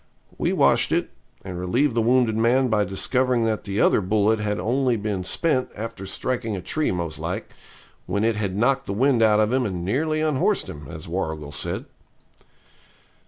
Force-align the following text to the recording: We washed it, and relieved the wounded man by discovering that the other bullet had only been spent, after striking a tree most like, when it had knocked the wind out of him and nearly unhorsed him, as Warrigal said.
We 0.35 0.51
washed 0.51 0.91
it, 0.91 1.11
and 1.45 1.59
relieved 1.59 1.93
the 1.93 2.01
wounded 2.01 2.35
man 2.35 2.69
by 2.69 2.85
discovering 2.85 3.43
that 3.45 3.65
the 3.65 3.79
other 3.79 4.01
bullet 4.01 4.39
had 4.39 4.59
only 4.59 4.97
been 4.97 5.23
spent, 5.23 5.69
after 5.77 6.07
striking 6.07 6.55
a 6.55 6.61
tree 6.63 6.89
most 6.89 7.19
like, 7.19 7.51
when 8.07 8.23
it 8.23 8.35
had 8.35 8.57
knocked 8.57 8.87
the 8.87 8.93
wind 8.93 9.21
out 9.21 9.39
of 9.39 9.53
him 9.53 9.63
and 9.63 9.85
nearly 9.85 10.19
unhorsed 10.19 10.67
him, 10.67 10.87
as 10.89 11.07
Warrigal 11.07 11.51
said. 11.51 11.85